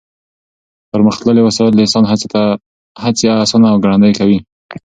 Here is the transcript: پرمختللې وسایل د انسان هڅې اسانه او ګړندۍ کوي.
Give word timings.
پرمختللې 0.91 1.41
وسایل 1.43 1.73
د 1.75 1.79
انسان 1.85 2.03
هڅې 3.03 3.25
اسانه 3.45 3.67
او 3.71 3.77
ګړندۍ 3.83 4.13
کوي. 4.19 4.39